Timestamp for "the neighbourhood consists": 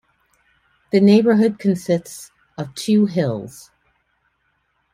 0.91-2.31